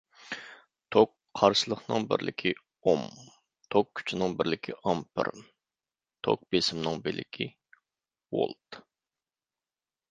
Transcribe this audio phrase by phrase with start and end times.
[0.93, 2.53] توك قارشىلىقىنىڭ بىرلىكى
[2.93, 3.03] ئوم،
[3.75, 5.31] توك كۈچىنىڭ بىرلىك ئامپېر،
[6.29, 7.51] توك بېسىمنىڭ بىلىكى
[8.41, 8.83] ۋولت.